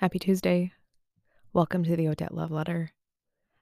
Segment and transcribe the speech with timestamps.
[0.00, 0.70] Happy Tuesday.
[1.52, 2.92] Welcome to the Odette Love Letter.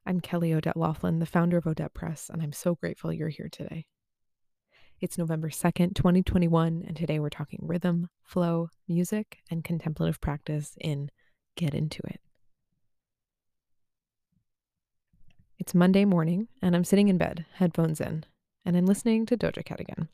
[0.04, 3.48] I'm Kelly Odette Laughlin, the founder of Odette Press, and I'm so grateful you're here
[3.50, 3.86] today.
[5.00, 11.10] It's November 2nd, 2021, and today we're talking rhythm, flow, music, and contemplative practice in
[11.56, 12.20] Get Into It.
[15.58, 18.26] It's Monday morning, and I'm sitting in bed, headphones in,
[18.62, 20.10] and I'm listening to Doja Cat again.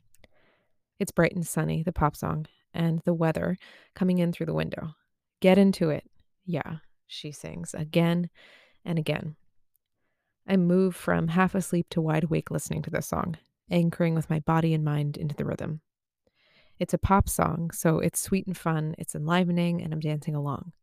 [0.99, 3.57] It's bright and sunny, the pop song, and the weather
[3.93, 4.95] coming in through the window.
[5.41, 6.05] Get into it.
[6.45, 8.29] Yeah, she sings again
[8.83, 9.35] and again.
[10.47, 13.37] I move from half asleep to wide awake listening to this song,
[13.71, 15.81] anchoring with my body and mind into the rhythm.
[16.79, 20.73] It's a pop song, so it's sweet and fun, it's enlivening, and I'm dancing along.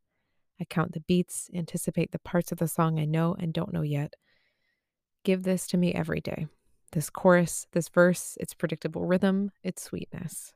[0.60, 3.82] I count the beats, anticipate the parts of the song I know and don't know
[3.82, 4.14] yet.
[5.24, 6.46] Give this to me every day.
[6.92, 10.54] This chorus, this verse, its predictable rhythm, its sweetness.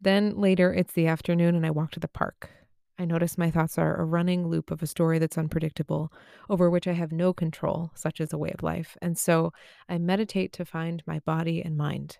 [0.00, 2.50] Then later, it's the afternoon, and I walk to the park.
[2.98, 6.12] I notice my thoughts are a running loop of a story that's unpredictable,
[6.50, 8.96] over which I have no control, such as a way of life.
[9.00, 9.52] And so
[9.88, 12.18] I meditate to find my body and mind.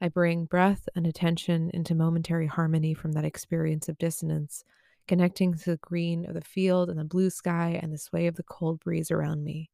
[0.00, 4.64] I bring breath and attention into momentary harmony from that experience of dissonance,
[5.06, 8.36] connecting to the green of the field and the blue sky and the sway of
[8.36, 9.70] the cold breeze around me.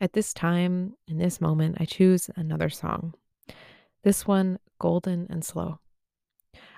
[0.00, 3.14] At this time, in this moment, I choose another song.
[4.04, 5.80] This one, golden and slow.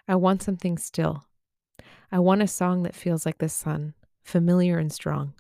[0.07, 1.25] I want something still.
[2.11, 5.35] I want a song that feels like the sun, familiar and strong,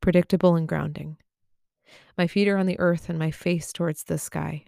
[0.00, 1.16] predictable and grounding.
[2.18, 4.64] My feet are on the earth and my face towards the sky.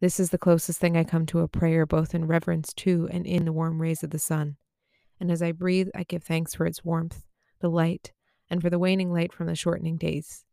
[0.00, 3.26] This is the closest thing I come to a prayer, both in reverence to and
[3.26, 4.56] in the warm rays of the sun.
[5.20, 7.24] And as I breathe, I give thanks for its warmth,
[7.60, 8.12] the light,
[8.50, 10.44] and for the waning light from the shortening days.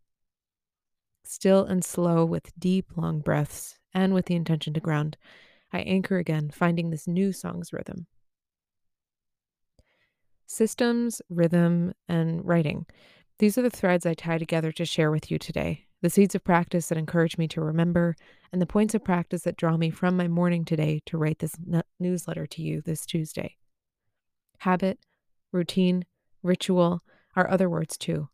[1.23, 5.17] Still and slow, with deep, long breaths, and with the intention to ground,
[5.71, 8.07] I anchor again, finding this new song's rhythm.
[10.47, 12.87] Systems, rhythm, and writing.
[13.37, 15.85] These are the threads I tie together to share with you today.
[16.01, 18.15] The seeds of practice that encourage me to remember,
[18.51, 21.55] and the points of practice that draw me from my morning today to write this
[21.99, 23.57] newsletter to you this Tuesday.
[24.59, 24.99] Habit,
[25.51, 26.05] routine,
[26.41, 27.01] ritual
[27.35, 28.29] are other words too.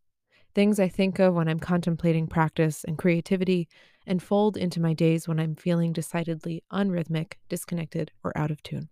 [0.56, 3.68] Things I think of when I'm contemplating practice and creativity
[4.08, 8.88] and fold into my days when I'm feeling decidedly unrhythmic, disconnected, or out of tune.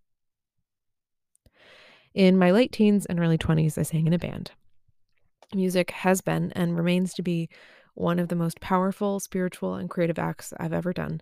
[2.14, 4.52] In my late teens and early 20s, I sang in a band.
[5.56, 7.48] Music has been and remains to be
[7.94, 11.22] one of the most powerful spiritual and creative acts I've ever done.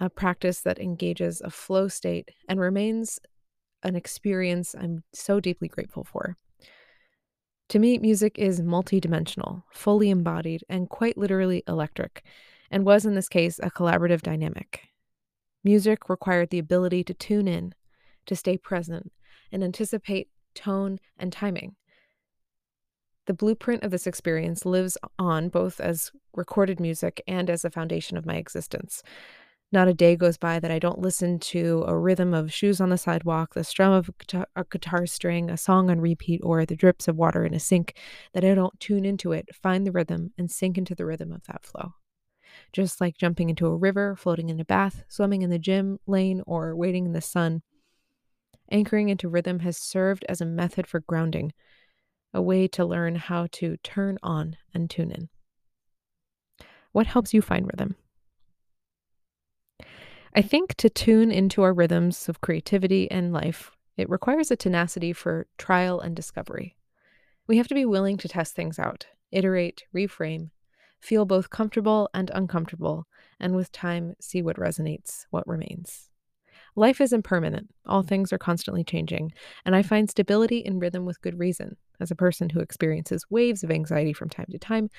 [0.00, 3.18] A practice that engages a flow state and remains
[3.82, 6.36] an experience I'm so deeply grateful for.
[7.70, 12.24] To me, music is multidimensional, fully embodied, and quite literally electric
[12.70, 14.88] and was in this case a collaborative dynamic.
[15.64, 17.74] Music required the ability to tune in,
[18.26, 19.12] to stay present,
[19.50, 21.76] and anticipate tone and timing.
[23.26, 28.16] The blueprint of this experience lives on both as recorded music and as a foundation
[28.16, 29.02] of my existence.
[29.76, 32.88] Not a day goes by that I don't listen to a rhythm of shoes on
[32.88, 34.10] the sidewalk, the strum of
[34.56, 37.92] a guitar string, a song on repeat, or the drips of water in a sink,
[38.32, 41.44] that I don't tune into it, find the rhythm, and sink into the rhythm of
[41.48, 41.92] that flow
[42.72, 46.42] just like jumping into a river, floating in a bath, swimming in the gym lane,
[46.46, 47.60] or waiting in the sun.
[48.70, 51.52] Anchoring into rhythm has served as a method for grounding,
[52.32, 55.28] a way to learn how to turn on and tune in.
[56.92, 57.96] What helps you find rhythm?
[60.36, 65.14] I think to tune into our rhythms of creativity and life, it requires a tenacity
[65.14, 66.76] for trial and discovery.
[67.46, 70.50] We have to be willing to test things out, iterate, reframe,
[71.00, 73.06] feel both comfortable and uncomfortable,
[73.40, 76.10] and with time, see what resonates, what remains.
[76.74, 77.74] Life is impermanent.
[77.86, 79.32] All things are constantly changing,
[79.64, 81.78] and I find stability in rhythm with good reason.
[81.98, 84.90] As a person who experiences waves of anxiety from time to time,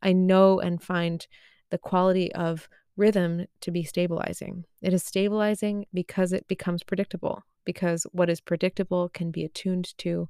[0.00, 1.26] I know and find
[1.68, 2.66] the quality of
[2.96, 4.64] rhythm to be stabilizing.
[4.82, 10.28] It is stabilizing because it becomes predictable, because what is predictable can be attuned to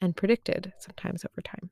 [0.00, 1.70] and predicted sometimes over time.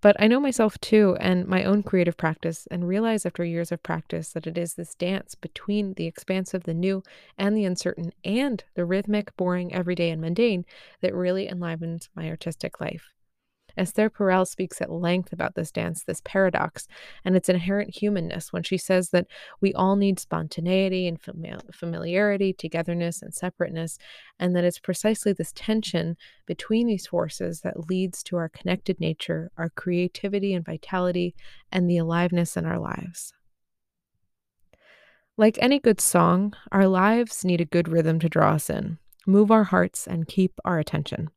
[0.00, 3.84] But I know myself too and my own creative practice and realize after years of
[3.84, 7.04] practice that it is this dance between the expansive, the new,
[7.38, 10.64] and the uncertain, and the rhythmic, boring, everyday, and mundane
[11.02, 13.12] that really enlivens my artistic life.
[13.76, 16.86] Esther Perel speaks at length about this dance, this paradox,
[17.24, 19.26] and its inherent humanness when she says that
[19.60, 21.20] we all need spontaneity and
[21.72, 23.98] familiarity, togetherness and separateness,
[24.38, 26.16] and that it's precisely this tension
[26.46, 31.34] between these forces that leads to our connected nature, our creativity and vitality,
[31.70, 33.32] and the aliveness in our lives.
[35.38, 39.50] Like any good song, our lives need a good rhythm to draw us in, move
[39.50, 41.30] our hearts, and keep our attention.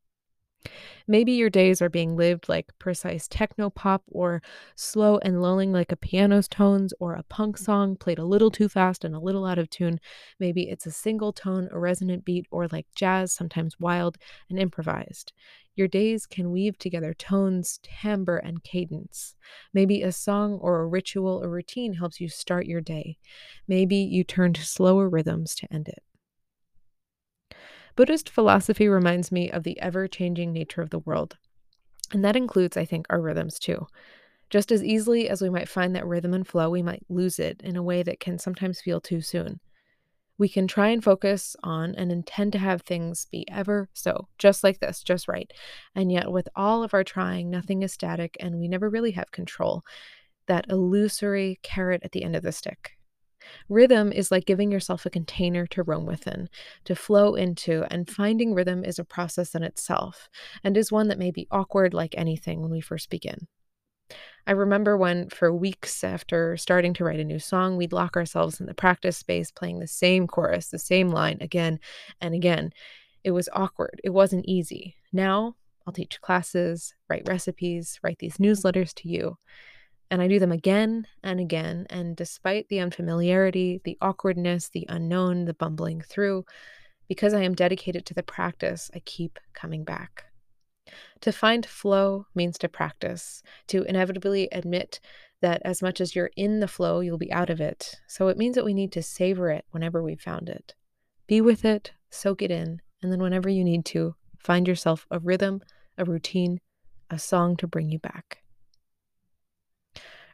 [1.08, 4.42] Maybe your days are being lived like precise techno pop or
[4.76, 7.66] slow and lulling like a piano's tones or a punk mm-hmm.
[7.66, 10.00] song played a little too fast and a little out of tune.
[10.40, 14.18] Maybe it's a single tone, a resonant beat, or like jazz, sometimes wild
[14.50, 15.34] and improvised.
[15.76, 19.36] Your days can weave together tones, timbre, and cadence.
[19.74, 23.18] Maybe a song or a ritual or routine helps you start your day.
[23.68, 26.02] Maybe you turn to slower rhythms to end it.
[27.96, 31.38] Buddhist philosophy reminds me of the ever changing nature of the world.
[32.12, 33.88] And that includes, I think, our rhythms too.
[34.50, 37.62] Just as easily as we might find that rhythm and flow, we might lose it
[37.64, 39.60] in a way that can sometimes feel too soon.
[40.38, 44.64] We can try and focus on and intend to have things be ever so, just
[44.64, 45.52] like this, just right.
[45.96, 49.32] And yet, with all of our trying, nothing is static and we never really have
[49.32, 49.84] control.
[50.48, 52.95] That illusory carrot at the end of the stick.
[53.70, 56.50] Rhythm is like giving yourself a container to roam within,
[56.86, 60.30] to flow into, and finding rhythm is a process in itself,
[60.64, 63.48] and is one that may be awkward like anything when we first begin.
[64.48, 68.60] I remember when, for weeks after starting to write a new song, we'd lock ourselves
[68.60, 71.80] in the practice space playing the same chorus, the same line again
[72.22, 72.72] and again.
[73.24, 74.00] It was awkward.
[74.04, 74.96] It wasn't easy.
[75.12, 75.56] Now
[75.88, 79.38] I'll teach classes, write recipes, write these newsletters to you.
[80.12, 81.88] And I do them again and again.
[81.90, 86.46] And despite the unfamiliarity, the awkwardness, the unknown, the bumbling through,
[87.08, 90.26] because I am dedicated to the practice, I keep coming back.
[91.22, 95.00] To find flow means to practice, to inevitably admit
[95.42, 97.96] that as much as you're in the flow, you'll be out of it.
[98.08, 100.76] So it means that we need to savor it whenever we've found it.
[101.28, 105.20] Be with it, soak it in, and then whenever you need to, find yourself a
[105.20, 105.62] rhythm,
[105.98, 106.62] a routine,
[107.10, 108.45] a song to bring you back.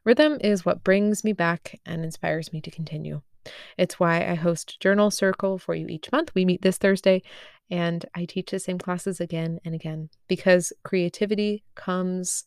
[0.04, 3.22] Rhythm is what brings me back and inspires me to continue.
[3.78, 6.32] It's why I host Journal Circle for you each month.
[6.34, 7.22] We meet this Thursday,
[7.70, 12.44] and I teach the same classes again and again because creativity comes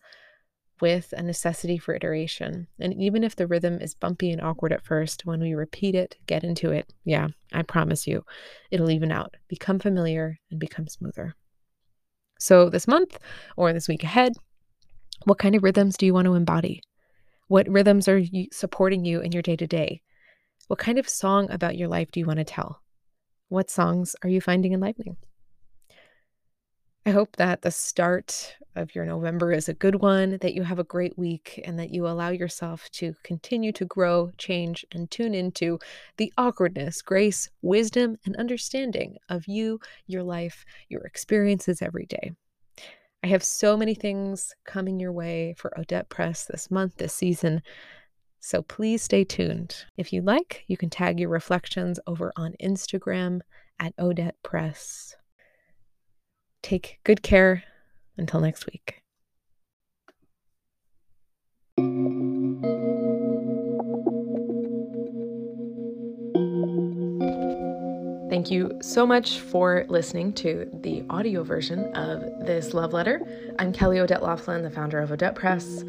[0.80, 2.66] with a necessity for iteration.
[2.80, 6.16] And even if the rhythm is bumpy and awkward at first, when we repeat it,
[6.26, 8.24] get into it, yeah, I promise you,
[8.72, 11.34] it'll even out, become familiar, and become smoother.
[12.40, 13.16] So, this month
[13.56, 14.32] or this week ahead,
[15.24, 16.82] what kind of rhythms do you want to embody?
[17.48, 20.00] What rhythms are you supporting you in your day to day?
[20.68, 22.80] What kind of song about your life do you want to tell?
[23.48, 25.16] What songs are you finding enlivening?
[27.06, 30.78] I hope that the start of your November is a good one, that you have
[30.78, 35.34] a great week, and that you allow yourself to continue to grow, change, and tune
[35.34, 35.78] into
[36.16, 42.32] the awkwardness, grace, wisdom, and understanding of you, your life, your experiences every day.
[43.24, 47.62] I have so many things coming your way for Odette Press this month, this season.
[48.40, 49.86] So please stay tuned.
[49.96, 53.40] If you'd like, you can tag your reflections over on Instagram
[53.80, 55.16] at Odette Press.
[56.62, 57.64] Take good care.
[58.18, 59.03] Until next week.
[68.34, 73.20] Thank you so much for listening to the audio version of this love letter.
[73.60, 75.82] I'm Kelly Odette Laughlin, the founder of Odette Press.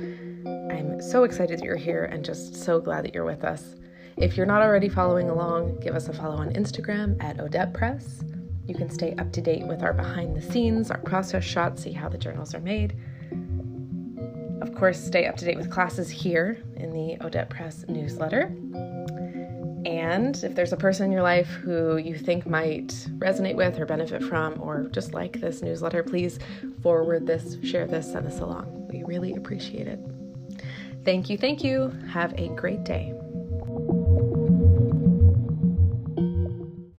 [0.45, 3.73] I'm so excited that you're here and just so glad that you're with us.
[4.17, 8.23] If you're not already following along, give us a follow on Instagram at Odette Press.
[8.67, 11.93] You can stay up to date with our behind the scenes, our process shots, see
[11.93, 12.95] how the journals are made.
[14.61, 18.55] Of course, stay up to date with classes here in the Odette Press newsletter.
[19.85, 22.87] And if there's a person in your life who you think might
[23.19, 26.39] resonate with or benefit from, or just like this newsletter, please
[26.81, 28.87] forward this, share this, send this along.
[28.91, 29.99] We really appreciate it.
[31.03, 31.37] Thank you.
[31.37, 31.89] Thank you.
[32.09, 33.13] Have a great day.